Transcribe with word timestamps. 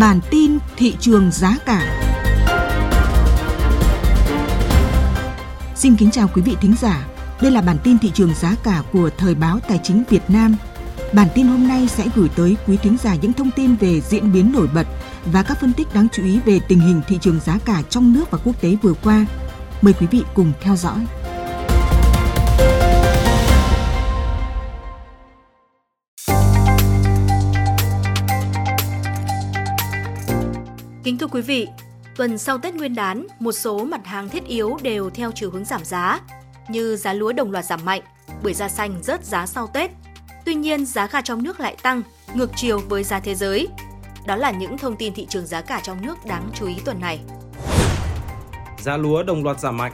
Bản 0.00 0.20
tin 0.30 0.58
thị 0.76 0.96
trường 1.00 1.30
giá 1.30 1.56
cả. 1.66 2.06
Xin 5.74 5.96
kính 5.96 6.10
chào 6.10 6.28
quý 6.34 6.42
vị 6.42 6.56
thính 6.60 6.74
giả. 6.80 7.06
Đây 7.40 7.50
là 7.50 7.62
bản 7.62 7.76
tin 7.84 7.98
thị 7.98 8.10
trường 8.14 8.34
giá 8.34 8.54
cả 8.62 8.82
của 8.92 9.10
Thời 9.18 9.34
báo 9.34 9.58
Tài 9.68 9.80
chính 9.82 10.02
Việt 10.08 10.22
Nam. 10.28 10.56
Bản 11.12 11.28
tin 11.34 11.46
hôm 11.46 11.68
nay 11.68 11.88
sẽ 11.88 12.06
gửi 12.14 12.28
tới 12.36 12.56
quý 12.66 12.76
thính 12.76 12.96
giả 13.02 13.14
những 13.14 13.32
thông 13.32 13.50
tin 13.50 13.74
về 13.74 14.00
diễn 14.00 14.32
biến 14.32 14.52
nổi 14.52 14.68
bật 14.74 14.86
và 15.24 15.42
các 15.42 15.60
phân 15.60 15.72
tích 15.72 15.94
đáng 15.94 16.08
chú 16.12 16.24
ý 16.24 16.40
về 16.44 16.60
tình 16.68 16.80
hình 16.80 17.00
thị 17.08 17.18
trường 17.20 17.40
giá 17.40 17.58
cả 17.64 17.82
trong 17.90 18.12
nước 18.12 18.30
và 18.30 18.38
quốc 18.44 18.60
tế 18.60 18.76
vừa 18.82 18.94
qua. 18.94 19.26
Mời 19.82 19.92
quý 19.92 20.06
vị 20.10 20.22
cùng 20.34 20.52
theo 20.60 20.76
dõi. 20.76 20.98
Kính 31.10 31.18
thưa 31.18 31.26
quý 31.26 31.40
vị, 31.40 31.68
tuần 32.16 32.38
sau 32.38 32.58
Tết 32.58 32.74
Nguyên 32.74 32.94
đán, 32.94 33.26
một 33.38 33.52
số 33.52 33.84
mặt 33.84 34.06
hàng 34.06 34.28
thiết 34.28 34.44
yếu 34.44 34.76
đều 34.82 35.10
theo 35.10 35.32
chiều 35.34 35.50
hướng 35.50 35.64
giảm 35.64 35.84
giá, 35.84 36.20
như 36.68 36.96
giá 36.96 37.12
lúa 37.12 37.32
đồng 37.32 37.50
loạt 37.50 37.64
giảm 37.64 37.84
mạnh, 37.84 38.00
bưởi 38.42 38.54
da 38.54 38.68
xanh 38.68 39.02
rớt 39.02 39.24
giá 39.24 39.46
sau 39.46 39.66
Tết. 39.66 39.90
Tuy 40.44 40.54
nhiên, 40.54 40.86
giá 40.86 41.06
gà 41.06 41.20
trong 41.20 41.42
nước 41.42 41.60
lại 41.60 41.76
tăng, 41.82 42.02
ngược 42.34 42.50
chiều 42.56 42.80
với 42.88 43.04
giá 43.04 43.20
thế 43.20 43.34
giới. 43.34 43.68
Đó 44.26 44.36
là 44.36 44.50
những 44.50 44.78
thông 44.78 44.96
tin 44.96 45.14
thị 45.14 45.26
trường 45.26 45.46
giá 45.46 45.60
cả 45.60 45.80
trong 45.82 46.06
nước 46.06 46.18
đáng 46.26 46.50
chú 46.54 46.66
ý 46.66 46.74
tuần 46.84 47.00
này. 47.00 47.20
Giá 48.78 48.96
lúa 48.96 49.22
đồng 49.22 49.44
loạt 49.44 49.60
giảm 49.60 49.76
mạnh. 49.76 49.92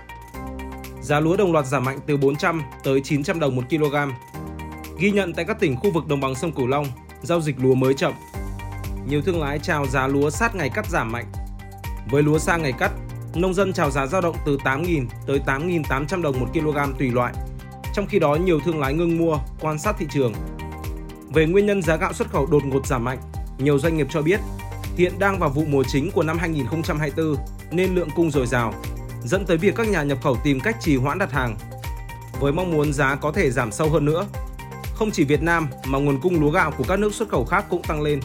Giá 1.02 1.20
lúa 1.20 1.36
đồng 1.36 1.52
loạt 1.52 1.66
giảm 1.66 1.84
mạnh 1.84 1.98
từ 2.06 2.16
400 2.16 2.62
tới 2.84 3.00
900 3.04 3.40
đồng 3.40 3.56
một 3.56 3.62
kg. 3.70 3.94
Ghi 4.98 5.10
nhận 5.10 5.34
tại 5.34 5.44
các 5.44 5.60
tỉnh 5.60 5.76
khu 5.76 5.90
vực 5.90 6.06
đồng 6.06 6.20
bằng 6.20 6.34
sông 6.34 6.52
Cửu 6.52 6.66
Long, 6.66 6.86
giao 7.22 7.40
dịch 7.40 7.56
lúa 7.58 7.74
mới 7.74 7.94
chậm, 7.94 8.12
nhiều 9.08 9.22
thương 9.22 9.40
lái 9.40 9.58
chào 9.58 9.86
giá 9.86 10.06
lúa 10.06 10.30
sát 10.30 10.54
ngày 10.54 10.68
cắt 10.68 10.86
giảm 10.90 11.12
mạnh. 11.12 11.24
Với 12.10 12.22
lúa 12.22 12.38
sang 12.38 12.62
ngày 12.62 12.72
cắt, 12.72 12.92
nông 13.34 13.54
dân 13.54 13.72
chào 13.72 13.90
giá 13.90 14.06
dao 14.06 14.20
động 14.20 14.36
từ 14.46 14.56
8.000 14.64 15.06
tới 15.26 15.40
8.800 15.46 16.22
đồng 16.22 16.40
một 16.40 16.46
kg 16.52 16.98
tùy 16.98 17.10
loại. 17.10 17.34
Trong 17.94 18.06
khi 18.06 18.18
đó, 18.18 18.34
nhiều 18.34 18.60
thương 18.60 18.80
lái 18.80 18.94
ngưng 18.94 19.18
mua, 19.18 19.38
quan 19.60 19.78
sát 19.78 19.96
thị 19.98 20.06
trường. 20.10 20.32
Về 21.34 21.46
nguyên 21.46 21.66
nhân 21.66 21.82
giá 21.82 21.96
gạo 21.96 22.12
xuất 22.12 22.30
khẩu 22.30 22.46
đột 22.46 22.64
ngột 22.64 22.86
giảm 22.86 23.04
mạnh, 23.04 23.18
nhiều 23.58 23.78
doanh 23.78 23.96
nghiệp 23.96 24.06
cho 24.10 24.22
biết 24.22 24.40
hiện 24.96 25.18
đang 25.18 25.38
vào 25.38 25.50
vụ 25.50 25.64
mùa 25.68 25.84
chính 25.88 26.10
của 26.10 26.22
năm 26.22 26.38
2024 26.38 27.36
nên 27.70 27.94
lượng 27.94 28.08
cung 28.16 28.30
dồi 28.30 28.46
dào, 28.46 28.74
dẫn 29.24 29.46
tới 29.46 29.56
việc 29.56 29.74
các 29.76 29.88
nhà 29.88 30.02
nhập 30.02 30.18
khẩu 30.22 30.36
tìm 30.44 30.60
cách 30.60 30.76
trì 30.80 30.96
hoãn 30.96 31.18
đặt 31.18 31.32
hàng. 31.32 31.56
Với 32.40 32.52
mong 32.52 32.72
muốn 32.72 32.92
giá 32.92 33.14
có 33.14 33.32
thể 33.32 33.50
giảm 33.50 33.72
sâu 33.72 33.90
hơn 33.90 34.04
nữa, 34.04 34.26
không 34.94 35.10
chỉ 35.10 35.24
Việt 35.24 35.42
Nam 35.42 35.68
mà 35.86 35.98
nguồn 35.98 36.20
cung 36.20 36.40
lúa 36.40 36.50
gạo 36.50 36.72
của 36.78 36.84
các 36.88 36.98
nước 36.98 37.14
xuất 37.14 37.28
khẩu 37.28 37.44
khác 37.44 37.64
cũng 37.70 37.82
tăng 37.82 38.02
lên. 38.02 38.20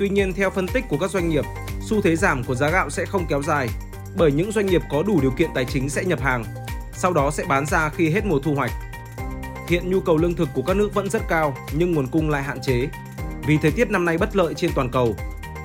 Tuy 0.00 0.08
nhiên, 0.08 0.32
theo 0.32 0.50
phân 0.50 0.66
tích 0.66 0.84
của 0.88 0.96
các 0.98 1.10
doanh 1.10 1.28
nghiệp, 1.28 1.44
xu 1.80 2.02
thế 2.02 2.16
giảm 2.16 2.44
của 2.44 2.54
giá 2.54 2.70
gạo 2.70 2.90
sẽ 2.90 3.04
không 3.04 3.26
kéo 3.28 3.42
dài 3.42 3.68
bởi 4.16 4.32
những 4.32 4.52
doanh 4.52 4.66
nghiệp 4.66 4.82
có 4.90 5.02
đủ 5.02 5.20
điều 5.20 5.30
kiện 5.30 5.50
tài 5.54 5.64
chính 5.64 5.88
sẽ 5.88 6.04
nhập 6.04 6.20
hàng, 6.20 6.44
sau 6.92 7.12
đó 7.12 7.30
sẽ 7.30 7.44
bán 7.48 7.66
ra 7.66 7.88
khi 7.88 8.10
hết 8.10 8.24
mùa 8.24 8.38
thu 8.38 8.54
hoạch. 8.54 8.70
Hiện 9.68 9.90
nhu 9.90 10.00
cầu 10.00 10.16
lương 10.16 10.34
thực 10.34 10.48
của 10.54 10.62
các 10.62 10.76
nước 10.76 10.94
vẫn 10.94 11.10
rất 11.10 11.22
cao 11.28 11.56
nhưng 11.72 11.92
nguồn 11.92 12.06
cung 12.06 12.30
lại 12.30 12.42
hạn 12.42 12.60
chế. 12.62 12.88
Vì 13.46 13.58
thời 13.62 13.70
tiết 13.70 13.90
năm 13.90 14.04
nay 14.04 14.18
bất 14.18 14.36
lợi 14.36 14.54
trên 14.54 14.70
toàn 14.74 14.90
cầu, 14.90 15.16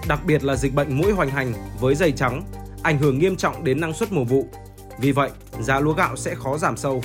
đặc 0.07 0.19
biệt 0.25 0.43
là 0.43 0.55
dịch 0.55 0.73
bệnh 0.73 0.97
mũi 0.97 1.11
hoành 1.11 1.29
hành 1.29 1.53
với 1.79 1.95
dày 1.95 2.11
trắng, 2.11 2.43
ảnh 2.83 2.97
hưởng 2.97 3.19
nghiêm 3.19 3.35
trọng 3.35 3.63
đến 3.63 3.81
năng 3.81 3.93
suất 3.93 4.11
mùa 4.11 4.23
vụ. 4.23 4.47
Vì 4.99 5.11
vậy, 5.11 5.29
giá 5.59 5.79
lúa 5.79 5.93
gạo 5.93 6.15
sẽ 6.15 6.35
khó 6.35 6.57
giảm 6.57 6.77
sâu. 6.77 7.03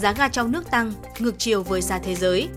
Giá 0.00 0.12
ga 0.12 0.28
trong 0.28 0.52
nước 0.52 0.70
tăng, 0.70 0.92
ngược 1.18 1.34
chiều 1.38 1.62
với 1.62 1.82
giá 1.82 1.98
thế 1.98 2.14
giới. 2.14 2.48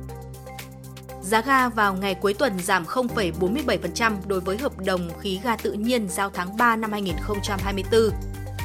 Giá 1.32 1.42
ga 1.42 1.70
vào 1.70 1.94
ngày 1.94 2.16
cuối 2.16 2.34
tuần 2.34 2.60
giảm 2.60 2.86
0,47% 2.86 4.14
đối 4.28 4.40
với 4.40 4.58
hợp 4.58 4.78
đồng 4.86 5.10
khí 5.20 5.40
ga 5.44 5.56
tự 5.56 5.74
nhiên 5.74 6.08
giao 6.10 6.30
tháng 6.30 6.58
3 6.58 6.76
năm 6.76 6.92
2024. 6.92 8.02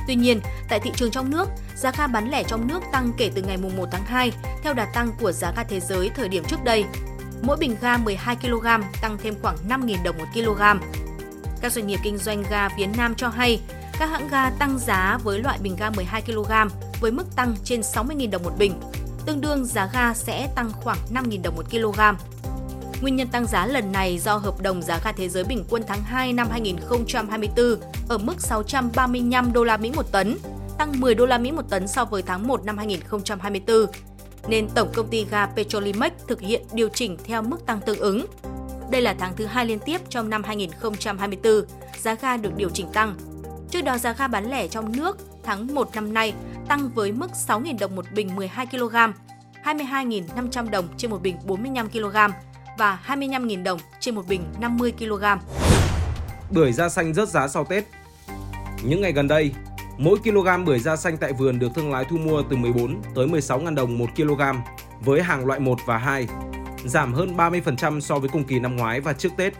Tuy 0.06 0.14
nhiên, 0.14 0.40
tại 0.68 0.80
thị 0.80 0.90
trường 0.96 1.10
trong 1.10 1.30
nước, 1.30 1.48
giá 1.76 1.92
ga 1.98 2.06
bán 2.06 2.30
lẻ 2.30 2.42
trong 2.42 2.66
nước 2.68 2.80
tăng 2.92 3.12
kể 3.16 3.30
từ 3.34 3.42
ngày 3.42 3.56
1 3.56 3.70
tháng 3.90 4.04
2 4.06 4.32
theo 4.62 4.74
đà 4.74 4.84
tăng 4.94 5.12
của 5.20 5.32
giá 5.32 5.52
ga 5.56 5.62
thế 5.62 5.80
giới 5.80 6.10
thời 6.16 6.28
điểm 6.28 6.44
trước 6.48 6.64
đây. 6.64 6.84
Mỗi 7.42 7.56
bình 7.56 7.76
ga 7.80 7.96
12 7.96 8.36
kg 8.36 8.66
tăng 9.02 9.18
thêm 9.22 9.34
khoảng 9.42 9.56
5.000 9.68 10.02
đồng 10.04 10.18
một 10.18 10.26
kg. 10.34 10.62
Các 11.60 11.72
doanh 11.72 11.86
nghiệp 11.86 12.00
kinh 12.02 12.18
doanh 12.18 12.44
ga 12.50 12.68
phía 12.68 12.86
Nam 12.86 13.14
cho 13.14 13.28
hay, 13.28 13.60
các 13.98 14.10
hãng 14.10 14.28
ga 14.28 14.50
tăng 14.50 14.78
giá 14.78 15.18
với 15.24 15.38
loại 15.38 15.58
bình 15.62 15.76
ga 15.78 15.90
12 15.90 16.22
kg 16.22 16.52
với 17.00 17.10
mức 17.10 17.36
tăng 17.36 17.54
trên 17.64 17.80
60.000 17.80 18.30
đồng 18.30 18.42
một 18.42 18.52
bình, 18.58 18.80
tương 19.26 19.40
đương 19.40 19.64
giá 19.64 19.88
ga 19.92 20.14
sẽ 20.14 20.48
tăng 20.54 20.72
khoảng 20.72 20.98
5.000 21.14 21.42
đồng 21.42 21.56
một 21.56 21.70
kg. 21.70 22.00
Nguyên 23.00 23.16
nhân 23.16 23.28
tăng 23.28 23.46
giá 23.46 23.66
lần 23.66 23.92
này 23.92 24.18
do 24.18 24.36
hợp 24.36 24.60
đồng 24.60 24.82
giá 24.82 25.00
ga 25.04 25.12
thế 25.12 25.28
giới 25.28 25.44
bình 25.44 25.64
quân 25.70 25.82
tháng 25.86 26.02
2 26.02 26.32
năm 26.32 26.48
2024 26.50 27.80
ở 28.08 28.18
mức 28.18 28.40
635 28.40 29.52
đô 29.52 29.64
la 29.64 29.76
Mỹ 29.76 29.92
một 29.96 30.12
tấn, 30.12 30.38
tăng 30.78 31.00
10 31.00 31.14
đô 31.14 31.26
la 31.26 31.38
Mỹ 31.38 31.52
một 31.52 31.70
tấn 31.70 31.88
so 31.88 32.04
với 32.04 32.22
tháng 32.22 32.46
1 32.46 32.64
năm 32.64 32.78
2024, 32.78 33.86
nên 34.48 34.68
Tổng 34.74 34.88
công 34.94 35.08
ty 35.08 35.26
ga 35.30 35.46
Petrolimex 35.46 36.12
thực 36.28 36.40
hiện 36.40 36.62
điều 36.72 36.88
chỉnh 36.88 37.16
theo 37.24 37.42
mức 37.42 37.66
tăng 37.66 37.80
tương 37.80 37.98
ứng. 37.98 38.26
Đây 38.90 39.02
là 39.02 39.14
tháng 39.18 39.36
thứ 39.36 39.46
hai 39.46 39.66
liên 39.66 39.78
tiếp 39.78 40.00
trong 40.08 40.30
năm 40.30 40.42
2024, 40.44 41.62
giá 41.98 42.14
ga 42.14 42.36
được 42.36 42.56
điều 42.56 42.70
chỉnh 42.70 42.86
tăng. 42.92 43.14
Trước 43.70 43.82
đó 43.82 43.98
giá 43.98 44.12
ga 44.12 44.28
bán 44.28 44.50
lẻ 44.50 44.68
trong 44.68 44.96
nước 44.96 45.18
tháng 45.42 45.74
1 45.74 45.88
năm 45.94 46.14
nay 46.14 46.34
tăng 46.68 46.90
với 46.94 47.12
mức 47.12 47.30
6.000 47.48 47.78
đồng 47.78 47.96
một 47.96 48.04
bình 48.14 48.36
12 48.36 48.66
kg, 48.66 48.96
22.500 49.64 50.70
đồng 50.70 50.88
trên 50.96 51.10
một 51.10 51.22
bình 51.22 51.36
45 51.46 51.88
kg 51.88 52.16
và 52.78 52.98
25.000 53.06 53.62
đồng 53.62 53.78
trên 54.00 54.14
một 54.14 54.26
bình 54.28 54.44
50 54.60 54.92
kg. 54.98 55.24
Bưởi 56.50 56.72
da 56.72 56.88
xanh 56.88 57.14
rớt 57.14 57.28
giá 57.28 57.48
sau 57.48 57.64
Tết. 57.64 57.84
Những 58.82 59.00
ngày 59.00 59.12
gần 59.12 59.28
đây, 59.28 59.52
mỗi 59.98 60.18
kg 60.18 60.64
bưởi 60.64 60.78
da 60.78 60.96
xanh 60.96 61.16
tại 61.16 61.32
vườn 61.32 61.58
được 61.58 61.68
thương 61.74 61.92
lái 61.92 62.04
thu 62.04 62.16
mua 62.16 62.42
từ 62.50 62.56
14 62.56 63.02
tới 63.14 63.26
16.000 63.26 63.74
đồng 63.74 63.98
1 63.98 64.06
kg 64.16 64.42
với 65.00 65.22
hàng 65.22 65.46
loại 65.46 65.60
1 65.60 65.78
và 65.86 65.98
2, 65.98 66.28
giảm 66.84 67.14
hơn 67.14 67.36
30% 67.36 68.00
so 68.00 68.18
với 68.18 68.28
cùng 68.28 68.44
kỳ 68.44 68.58
năm 68.58 68.76
ngoái 68.76 69.00
và 69.00 69.12
trước 69.12 69.32
Tết. 69.36 69.52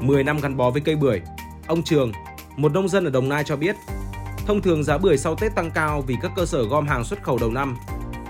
10 0.00 0.24
năm 0.24 0.40
gắn 0.40 0.56
bó 0.56 0.70
với 0.70 0.80
cây 0.80 0.96
bưởi, 0.96 1.20
ông 1.66 1.82
Trường, 1.82 2.12
một 2.56 2.72
nông 2.72 2.88
dân 2.88 3.04
ở 3.04 3.10
Đồng 3.10 3.28
Nai 3.28 3.44
cho 3.44 3.56
biết, 3.56 3.76
thông 4.46 4.62
thường 4.62 4.84
giá 4.84 4.98
bưởi 4.98 5.18
sau 5.18 5.34
Tết 5.34 5.54
tăng 5.54 5.70
cao 5.70 6.04
vì 6.06 6.16
các 6.22 6.32
cơ 6.36 6.46
sở 6.46 6.62
gom 6.62 6.86
hàng 6.86 7.04
xuất 7.04 7.22
khẩu 7.22 7.38
đầu 7.38 7.50
năm, 7.50 7.76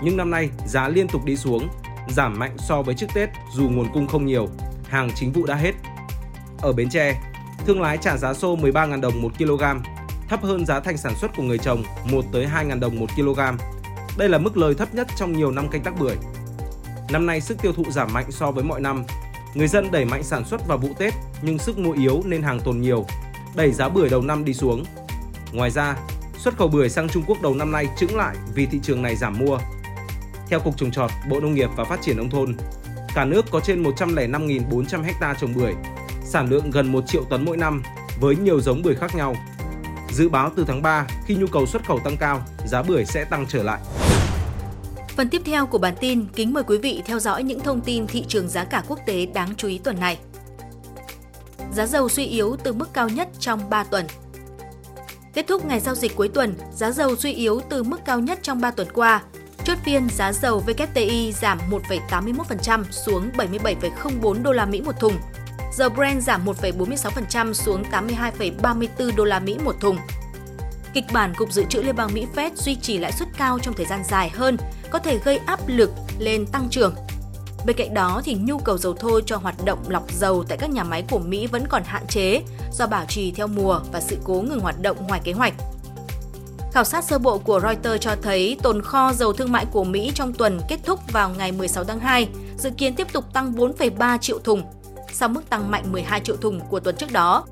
nhưng 0.01 0.17
năm 0.17 0.31
nay 0.31 0.49
giá 0.67 0.89
liên 0.89 1.07
tục 1.07 1.25
đi 1.25 1.37
xuống 1.37 1.67
giảm 2.09 2.39
mạnh 2.39 2.55
so 2.57 2.81
với 2.81 2.95
trước 2.95 3.07
Tết 3.13 3.29
dù 3.53 3.69
nguồn 3.69 3.91
cung 3.93 4.07
không 4.07 4.25
nhiều, 4.25 4.47
hàng 4.89 5.09
chính 5.15 5.31
vụ 5.31 5.45
đã 5.45 5.55
hết. 5.55 5.71
Ở 6.61 6.73
Bến 6.73 6.89
Tre, 6.89 7.21
thương 7.65 7.81
lái 7.81 7.97
trả 7.97 8.17
giá 8.17 8.33
xô 8.33 8.57
13.000 8.57 9.01
đồng 9.01 9.21
1 9.21 9.29
kg, 9.37 9.63
thấp 10.29 10.43
hơn 10.43 10.65
giá 10.65 10.79
thành 10.79 10.97
sản 10.97 11.15
xuất 11.15 11.31
của 11.37 11.43
người 11.43 11.57
trồng 11.57 11.83
1 12.11 12.25
tới 12.31 12.47
2.000 12.55 12.79
đồng 12.79 12.99
1 12.99 13.05
kg. 13.15 13.39
Đây 14.17 14.29
là 14.29 14.37
mức 14.37 14.57
lời 14.57 14.73
thấp 14.75 14.95
nhất 14.95 15.07
trong 15.15 15.33
nhiều 15.33 15.51
năm 15.51 15.69
canh 15.69 15.83
tác 15.83 15.99
bưởi. 15.99 16.15
Năm 17.09 17.25
nay 17.25 17.41
sức 17.41 17.61
tiêu 17.61 17.73
thụ 17.73 17.83
giảm 17.91 18.13
mạnh 18.13 18.31
so 18.31 18.51
với 18.51 18.63
mọi 18.63 18.81
năm. 18.81 19.03
Người 19.53 19.67
dân 19.67 19.91
đẩy 19.91 20.05
mạnh 20.05 20.23
sản 20.23 20.45
xuất 20.45 20.67
vào 20.67 20.77
vụ 20.77 20.89
Tết 20.97 21.13
nhưng 21.41 21.59
sức 21.59 21.79
mua 21.79 21.91
yếu 21.91 22.21
nên 22.25 22.43
hàng 22.43 22.59
tồn 22.59 22.81
nhiều, 22.81 23.05
đẩy 23.55 23.71
giá 23.71 23.89
bưởi 23.89 24.09
đầu 24.09 24.21
năm 24.21 24.45
đi 24.45 24.53
xuống. 24.53 24.83
Ngoài 25.51 25.71
ra, 25.71 25.95
xuất 26.37 26.57
khẩu 26.57 26.67
bưởi 26.67 26.89
sang 26.89 27.09
Trung 27.09 27.23
Quốc 27.27 27.41
đầu 27.41 27.53
năm 27.53 27.71
nay 27.71 27.87
chững 27.97 28.15
lại 28.15 28.35
vì 28.55 28.65
thị 28.65 28.79
trường 28.83 29.01
này 29.01 29.15
giảm 29.15 29.37
mua. 29.39 29.59
Theo 30.49 30.59
Cục 30.59 30.77
Trồng 30.77 30.91
Trọt, 30.91 31.11
Bộ 31.29 31.39
Nông 31.39 31.53
nghiệp 31.53 31.69
và 31.75 31.83
Phát 31.83 32.01
triển 32.01 32.17
Nông 32.17 32.29
thôn, 32.29 32.55
cả 33.15 33.25
nước 33.25 33.45
có 33.51 33.59
trên 33.59 33.83
105.400 33.83 35.03
ha 35.21 35.33
trồng 35.33 35.53
bưởi, 35.55 35.73
sản 36.23 36.49
lượng 36.49 36.71
gần 36.71 36.91
1 36.91 37.03
triệu 37.07 37.23
tấn 37.23 37.45
mỗi 37.45 37.57
năm 37.57 37.83
với 38.19 38.35
nhiều 38.35 38.61
giống 38.61 38.81
bưởi 38.81 38.95
khác 38.95 39.15
nhau. 39.15 39.35
Dự 40.11 40.29
báo 40.29 40.51
từ 40.55 40.65
tháng 40.67 40.81
3, 40.81 41.07
khi 41.25 41.35
nhu 41.35 41.47
cầu 41.47 41.65
xuất 41.65 41.85
khẩu 41.85 41.99
tăng 41.99 42.17
cao, 42.17 42.41
giá 42.65 42.81
bưởi 42.81 43.05
sẽ 43.05 43.25
tăng 43.25 43.45
trở 43.49 43.63
lại. 43.63 43.79
Phần 45.15 45.29
tiếp 45.29 45.41
theo 45.45 45.65
của 45.65 45.77
bản 45.77 45.93
tin, 45.99 46.25
kính 46.35 46.53
mời 46.53 46.63
quý 46.63 46.77
vị 46.77 47.01
theo 47.05 47.19
dõi 47.19 47.43
những 47.43 47.59
thông 47.59 47.81
tin 47.81 48.07
thị 48.07 48.25
trường 48.27 48.49
giá 48.49 48.63
cả 48.63 48.83
quốc 48.87 48.99
tế 49.05 49.25
đáng 49.25 49.49
chú 49.57 49.67
ý 49.67 49.77
tuần 49.77 49.99
này. 49.99 50.17
Giá 51.73 51.85
dầu 51.85 52.09
suy 52.09 52.25
yếu 52.25 52.55
từ 52.63 52.73
mức 52.73 52.93
cao 52.93 53.09
nhất 53.09 53.29
trong 53.39 53.69
3 53.69 53.83
tuần. 53.83 54.05
Kết 55.33 55.47
thúc 55.47 55.65
ngày 55.65 55.79
giao 55.79 55.95
dịch 55.95 56.15
cuối 56.15 56.27
tuần, 56.27 56.55
giá 56.73 56.91
dầu 56.91 57.15
suy 57.15 57.33
yếu 57.33 57.61
từ 57.69 57.83
mức 57.83 58.05
cao 58.05 58.19
nhất 58.19 58.39
trong 58.41 58.61
3 58.61 58.71
tuần 58.71 58.87
qua 58.93 59.23
Chốt 59.67 59.77
phiên 59.83 60.09
giá 60.09 60.33
dầu 60.33 60.63
WTI 60.67 61.31
giảm 61.31 61.59
1,81% 62.09 62.83
xuống 62.91 63.29
77,04 63.37 64.43
đô 64.43 64.51
la 64.51 64.65
Mỹ 64.65 64.81
một 64.81 64.99
thùng. 64.99 65.13
Dầu 65.73 65.89
Brent 65.89 66.23
giảm 66.23 66.45
1,46% 66.45 67.53
xuống 67.53 67.83
82,34 67.91 69.15
đô 69.15 69.23
la 69.23 69.39
Mỹ 69.39 69.57
một 69.65 69.75
thùng. 69.81 69.97
Kịch 70.93 71.03
bản 71.13 71.33
Cục 71.37 71.51
Dự 71.51 71.63
trữ 71.69 71.81
Liên 71.81 71.95
bang 71.95 72.13
Mỹ 72.13 72.25
Fed 72.35 72.51
duy 72.55 72.75
trì 72.75 72.97
lãi 72.97 73.11
suất 73.11 73.27
cao 73.37 73.59
trong 73.59 73.73
thời 73.73 73.85
gian 73.85 74.03
dài 74.03 74.29
hơn 74.29 74.57
có 74.89 74.99
thể 74.99 75.19
gây 75.23 75.37
áp 75.37 75.59
lực 75.67 75.91
lên 76.19 76.45
tăng 76.45 76.67
trưởng. 76.71 76.95
Bên 77.65 77.75
cạnh 77.77 77.93
đó 77.93 78.21
thì 78.25 78.33
nhu 78.33 78.57
cầu 78.57 78.77
dầu 78.77 78.93
thô 78.93 79.21
cho 79.21 79.37
hoạt 79.37 79.55
động 79.65 79.83
lọc 79.87 80.11
dầu 80.11 80.43
tại 80.43 80.57
các 80.57 80.69
nhà 80.69 80.83
máy 80.83 81.03
của 81.09 81.19
Mỹ 81.19 81.47
vẫn 81.47 81.63
còn 81.69 81.83
hạn 81.85 82.07
chế 82.07 82.41
do 82.71 82.87
bảo 82.87 83.05
trì 83.05 83.31
theo 83.31 83.47
mùa 83.47 83.79
và 83.91 84.01
sự 84.01 84.17
cố 84.23 84.33
ngừng 84.33 84.59
hoạt 84.59 84.81
động 84.81 85.07
ngoài 85.07 85.21
kế 85.23 85.31
hoạch. 85.31 85.53
Khảo 86.77 86.83
sát 86.83 87.03
sơ 87.03 87.19
bộ 87.19 87.37
của 87.37 87.59
Reuters 87.59 88.01
cho 88.01 88.15
thấy 88.21 88.57
tồn 88.63 88.81
kho 88.81 89.13
dầu 89.13 89.33
thương 89.33 89.51
mại 89.51 89.65
của 89.65 89.83
Mỹ 89.83 90.11
trong 90.15 90.33
tuần 90.33 90.59
kết 90.69 90.79
thúc 90.85 90.99
vào 91.11 91.29
ngày 91.37 91.51
16 91.51 91.83
tháng 91.83 91.99
2 91.99 92.29
dự 92.57 92.69
kiến 92.77 92.95
tiếp 92.95 93.07
tục 93.13 93.33
tăng 93.33 93.53
4,3 93.53 94.17
triệu 94.17 94.39
thùng. 94.39 94.63
sau 95.11 95.29
mức 95.29 95.49
tăng 95.49 95.71
mạnh 95.71 95.91
12 95.91 96.19
triệu 96.19 96.35
thùng 96.37 96.59
của 96.59 96.79
tuần 96.79 96.95
trước 96.95 97.11
đó. 97.11 97.45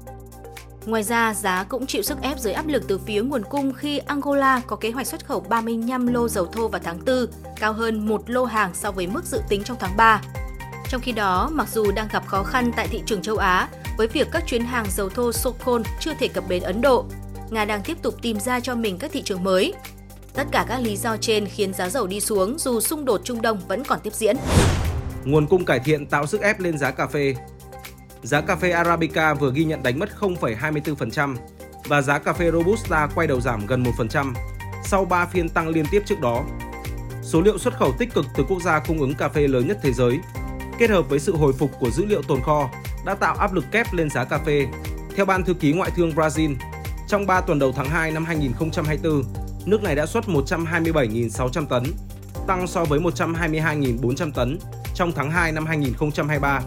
Ngoài 0.86 1.04
ra, 1.04 1.34
giá 1.34 1.64
cũng 1.64 1.86
chịu 1.86 2.02
sức 2.02 2.22
ép 2.22 2.40
dưới 2.40 2.54
áp 2.54 2.68
lực 2.68 2.84
từ 2.88 2.98
phía 2.98 3.22
nguồn 3.22 3.44
cung 3.44 3.74
khi 3.74 3.98
Angola 3.98 4.62
có 4.68 4.76
kế 4.76 4.92
hoạch 4.92 5.08
xuất 5.08 5.26
khẩu 5.26 5.40
35 5.40 6.08
lô 6.08 6.28
dầu 6.28 6.46
thô 6.46 6.68
vào 6.68 6.82
tháng 6.84 7.00
4, 7.06 7.26
cao 7.60 7.74
hơn 7.74 8.08
một 8.08 8.30
lô 8.30 8.46
hàng 8.46 8.72
so 8.74 8.92
với 8.92 9.08
mức 9.08 9.26
dự 9.26 9.42
tính 9.50 9.64
trong 9.64 9.78
tháng 9.80 9.98
3. 9.98 10.22
Trong 10.90 11.02
khi 11.02 11.12
đó, 11.12 11.50
mặc 11.52 11.68
dù 11.74 11.92
đang 11.92 12.08
gặp 12.12 12.28
khó 12.28 12.44
khăn 12.44 12.72
tại 12.76 12.88
thị 12.88 13.02
trường 13.06 13.22
châu 13.22 13.38
Á, 13.38 13.70
với 13.98 14.08
việc 14.08 14.28
các 14.32 14.44
chuyến 14.48 14.66
hàng 14.66 14.86
dầu 14.90 15.10
thô 15.10 15.32
Sokol 15.32 15.82
chưa 16.00 16.14
thể 16.20 16.28
cập 16.28 16.44
bến 16.50 16.64
Ấn 16.64 16.82
Độ, 16.82 17.06
Nga 17.50 17.66
đang 17.66 17.82
tiếp 17.84 17.98
tục 18.02 18.16
tìm 18.22 18.40
ra 18.40 18.60
cho 18.60 18.76
mình 18.76 18.98
các 18.98 19.12
thị 19.12 19.22
trường 19.22 19.44
mới. 19.44 19.74
Tất 20.34 20.48
cả 20.52 20.66
các 20.68 20.78
lý 20.78 20.98
do 20.98 21.18
trên 21.18 21.46
khiến 21.46 21.74
giá 21.74 21.90
dầu 21.90 22.08
đi 22.08 22.20
xuống 22.20 22.58
dù 22.60 22.80
xung 22.80 23.06
đột 23.06 23.22
Trung 23.24 23.42
Đông 23.42 23.60
vẫn 23.68 23.84
còn 23.84 24.00
tiếp 24.04 24.14
diễn. 24.14 24.36
Nguồn 25.26 25.48
cung 25.48 25.66
cải 25.66 25.80
thiện 25.80 26.06
tạo 26.06 26.28
sức 26.28 26.42
ép 26.42 26.60
lên 26.60 26.78
giá 26.78 26.92
cà 26.92 27.08
phê. 27.08 27.36
Giá 28.24 28.42
cà 28.42 28.56
phê 28.56 28.72
Arabica 28.72 29.34
vừa 29.34 29.52
ghi 29.54 29.66
nhận 29.66 29.84
đánh 29.84 30.00
mất 30.00 30.10
0,24% 30.20 31.36
và 31.88 32.02
giá 32.02 32.20
cà 32.20 32.34
phê 32.34 32.52
Robusta 32.52 33.08
quay 33.16 33.28
đầu 33.28 33.42
giảm 33.42 33.68
gần 33.68 33.84
1% 33.84 34.34
sau 34.86 35.06
3 35.06 35.26
phiên 35.26 35.50
tăng 35.50 35.68
liên 35.68 35.86
tiếp 35.92 36.02
trước 36.06 36.20
đó. 36.20 36.44
Số 37.24 37.42
liệu 37.42 37.58
xuất 37.58 37.78
khẩu 37.78 37.92
tích 37.98 38.14
cực 38.14 38.26
từ 38.36 38.44
quốc 38.50 38.62
gia 38.62 38.80
cung 38.80 39.00
ứng 39.00 39.16
cà 39.16 39.30
phê 39.30 39.48
lớn 39.48 39.68
nhất 39.68 39.78
thế 39.82 39.94
giới, 39.94 40.20
kết 40.80 40.90
hợp 40.90 41.10
với 41.10 41.20
sự 41.20 41.36
hồi 41.36 41.54
phục 41.54 41.72
của 41.80 41.90
dữ 41.90 42.06
liệu 42.06 42.22
tồn 42.22 42.42
kho 42.42 42.70
đã 43.06 43.16
tạo 43.16 43.36
áp 43.36 43.54
lực 43.54 43.66
kép 43.72 43.94
lên 43.94 44.10
giá 44.10 44.24
cà 44.24 44.38
phê. 44.38 44.68
Theo 45.16 45.26
Ban 45.26 45.44
Thư 45.44 45.54
ký 45.54 45.74
Ngoại 45.74 45.92
thương 45.96 46.12
Brazil, 46.12 46.56
trong 47.08 47.26
3 47.26 47.42
tuần 47.42 47.60
đầu 47.60 47.72
tháng 47.72 47.90
2 47.90 48.12
năm 48.12 48.26
2024, 48.26 49.24
nước 49.66 49.84
này 49.84 49.96
đã 49.96 50.06
xuất 50.06 50.26
127.600 50.26 51.66
tấn, 51.66 51.84
tăng 52.48 52.68
so 52.68 52.84
với 52.86 53.00
122.400 53.00 54.32
tấn 54.32 54.60
trong 54.96 55.12
tháng 55.16 55.32
2 55.32 55.52
năm 55.52 55.66
2023. 55.66 56.62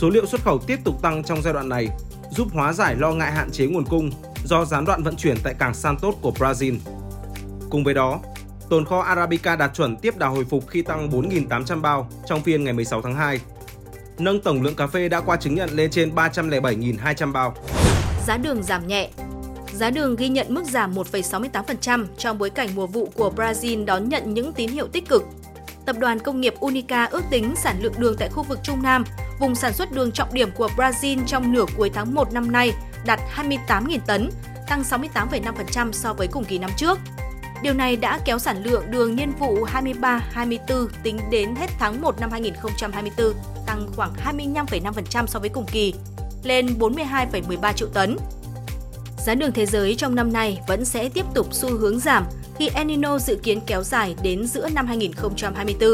Số 0.00 0.10
liệu 0.10 0.26
xuất 0.26 0.42
khẩu 0.42 0.58
tiếp 0.58 0.78
tục 0.84 1.02
tăng 1.02 1.24
trong 1.24 1.42
giai 1.42 1.54
đoạn 1.54 1.68
này, 1.68 1.88
giúp 2.30 2.48
hóa 2.52 2.72
giải 2.72 2.94
lo 2.94 3.12
ngại 3.12 3.32
hạn 3.32 3.50
chế 3.50 3.66
nguồn 3.66 3.84
cung 3.84 4.10
do 4.44 4.64
gián 4.64 4.84
đoạn 4.84 5.02
vận 5.02 5.16
chuyển 5.16 5.36
tại 5.42 5.54
cảng 5.58 5.74
Santos 5.74 6.14
của 6.20 6.32
Brazil. 6.38 6.78
Cùng 7.70 7.84
với 7.84 7.94
đó, 7.94 8.20
tồn 8.70 8.84
kho 8.84 9.00
Arabica 9.00 9.56
đạt 9.56 9.74
chuẩn 9.74 9.96
tiếp 9.96 10.18
đà 10.18 10.26
hồi 10.26 10.44
phục 10.44 10.68
khi 10.68 10.82
tăng 10.82 11.10
4.800 11.10 11.80
bao 11.80 12.10
trong 12.26 12.42
phiên 12.42 12.64
ngày 12.64 12.72
16 12.72 13.02
tháng 13.02 13.14
2, 13.14 13.40
nâng 14.18 14.40
tổng 14.40 14.62
lượng 14.62 14.74
cà 14.74 14.86
phê 14.86 15.08
đã 15.08 15.20
qua 15.20 15.36
chứng 15.36 15.54
nhận 15.54 15.70
lên 15.72 15.90
trên 15.90 16.14
307.200 16.14 17.32
bao. 17.32 17.54
Giá 18.26 18.36
đường 18.36 18.62
giảm 18.62 18.86
nhẹ, 18.86 19.10
Giá 19.76 19.90
đường 19.90 20.16
ghi 20.16 20.28
nhận 20.28 20.54
mức 20.54 20.64
giảm 20.64 20.94
1,68% 20.94 22.06
trong 22.18 22.38
bối 22.38 22.50
cảnh 22.50 22.68
mùa 22.74 22.86
vụ 22.86 23.08
của 23.14 23.32
Brazil 23.36 23.84
đón 23.84 24.08
nhận 24.08 24.34
những 24.34 24.52
tín 24.52 24.70
hiệu 24.70 24.86
tích 24.88 25.08
cực. 25.08 25.22
Tập 25.86 25.96
đoàn 25.98 26.18
công 26.18 26.40
nghiệp 26.40 26.54
Unica 26.60 27.04
ước 27.04 27.22
tính 27.30 27.54
sản 27.56 27.76
lượng 27.80 27.92
đường 27.98 28.16
tại 28.18 28.28
khu 28.28 28.42
vực 28.42 28.58
Trung 28.62 28.82
Nam, 28.82 29.04
vùng 29.40 29.54
sản 29.54 29.72
xuất 29.72 29.92
đường 29.92 30.12
trọng 30.12 30.34
điểm 30.34 30.50
của 30.56 30.68
Brazil 30.76 31.24
trong 31.26 31.52
nửa 31.52 31.64
cuối 31.76 31.90
tháng 31.94 32.14
1 32.14 32.32
năm 32.32 32.52
nay 32.52 32.72
đạt 33.06 33.20
28.000 33.36 33.98
tấn, 34.06 34.30
tăng 34.68 34.82
68,5% 34.82 35.92
so 35.92 36.12
với 36.12 36.26
cùng 36.26 36.44
kỳ 36.44 36.58
năm 36.58 36.70
trước. 36.76 36.98
Điều 37.62 37.74
này 37.74 37.96
đã 37.96 38.20
kéo 38.24 38.38
sản 38.38 38.62
lượng 38.64 38.90
đường 38.90 39.16
niên 39.16 39.32
vụ 39.38 39.66
23-24 39.66 40.86
tính 41.02 41.18
đến 41.30 41.54
hết 41.56 41.70
tháng 41.78 42.02
1 42.02 42.20
năm 42.20 42.30
2024 42.30 43.32
tăng 43.66 43.88
khoảng 43.96 44.12
25,5% 44.24 45.26
so 45.26 45.38
với 45.38 45.48
cùng 45.48 45.66
kỳ, 45.72 45.94
lên 46.42 46.66
42,13 46.78 47.72
triệu 47.72 47.88
tấn. 47.88 48.16
Giá 49.26 49.34
đường 49.34 49.52
thế 49.52 49.66
giới 49.66 49.94
trong 49.94 50.14
năm 50.14 50.32
nay 50.32 50.60
vẫn 50.66 50.84
sẽ 50.84 51.08
tiếp 51.08 51.24
tục 51.34 51.54
xu 51.54 51.76
hướng 51.78 52.00
giảm 52.00 52.24
khi 52.58 52.68
El 52.74 52.86
Nino 52.86 53.18
dự 53.18 53.36
kiến 53.42 53.60
kéo 53.66 53.82
dài 53.82 54.14
đến 54.22 54.46
giữa 54.46 54.68
năm 54.74 54.86
2024. 54.86 55.90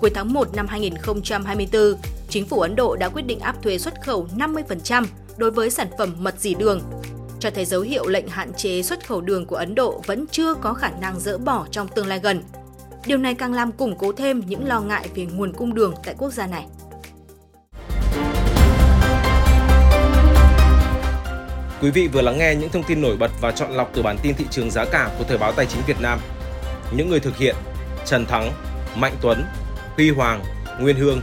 Cuối 0.00 0.10
tháng 0.14 0.32
1 0.32 0.48
năm 0.54 0.66
2024, 0.66 1.94
chính 2.28 2.46
phủ 2.46 2.60
Ấn 2.60 2.76
Độ 2.76 2.96
đã 2.96 3.08
quyết 3.08 3.22
định 3.22 3.38
áp 3.38 3.62
thuế 3.62 3.78
xuất 3.78 4.02
khẩu 4.02 4.28
50% 4.36 5.04
đối 5.36 5.50
với 5.50 5.70
sản 5.70 5.86
phẩm 5.98 6.16
mật 6.18 6.34
dì 6.38 6.54
đường, 6.54 6.80
cho 7.40 7.50
thấy 7.50 7.64
dấu 7.64 7.80
hiệu 7.80 8.08
lệnh 8.08 8.28
hạn 8.28 8.52
chế 8.56 8.82
xuất 8.82 9.08
khẩu 9.08 9.20
đường 9.20 9.46
của 9.46 9.56
Ấn 9.56 9.74
Độ 9.74 10.02
vẫn 10.06 10.26
chưa 10.30 10.54
có 10.54 10.74
khả 10.74 10.90
năng 11.00 11.20
dỡ 11.20 11.38
bỏ 11.38 11.66
trong 11.70 11.88
tương 11.88 12.06
lai 12.06 12.20
gần. 12.22 12.42
Điều 13.06 13.18
này 13.18 13.34
càng 13.34 13.54
làm 13.54 13.72
củng 13.72 13.98
cố 13.98 14.12
thêm 14.12 14.42
những 14.46 14.66
lo 14.66 14.80
ngại 14.80 15.08
về 15.14 15.26
nguồn 15.26 15.52
cung 15.52 15.74
đường 15.74 15.94
tại 16.04 16.14
quốc 16.18 16.32
gia 16.32 16.46
này. 16.46 16.66
Quý 21.82 21.90
vị 21.90 22.08
vừa 22.08 22.22
lắng 22.22 22.38
nghe 22.38 22.54
những 22.54 22.70
thông 22.70 22.82
tin 22.82 23.02
nổi 23.02 23.16
bật 23.16 23.30
và 23.40 23.52
chọn 23.52 23.72
lọc 23.72 23.90
từ 23.94 24.02
bản 24.02 24.16
tin 24.22 24.34
thị 24.34 24.44
trường 24.50 24.70
giá 24.70 24.84
cả 24.84 25.10
của 25.18 25.24
Thời 25.24 25.38
báo 25.38 25.52
Tài 25.52 25.66
chính 25.66 25.82
Việt 25.86 26.00
Nam. 26.00 26.20
Những 26.96 27.10
người 27.10 27.20
thực 27.20 27.36
hiện 27.36 27.56
Trần 28.04 28.26
Thắng, 28.26 28.52
Mạnh 28.94 29.14
Tuấn, 29.20 29.44
Huy 29.96 30.10
Hoàng, 30.10 30.42
Nguyên 30.80 30.96
Hương. 30.96 31.22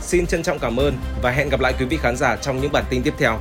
Xin 0.00 0.26
trân 0.26 0.42
trọng 0.42 0.58
cảm 0.58 0.80
ơn 0.80 0.96
và 1.22 1.30
hẹn 1.30 1.48
gặp 1.48 1.60
lại 1.60 1.74
quý 1.78 1.84
vị 1.84 1.98
khán 2.02 2.16
giả 2.16 2.36
trong 2.36 2.60
những 2.60 2.72
bản 2.72 2.84
tin 2.90 3.02
tiếp 3.02 3.14
theo. 3.18 3.40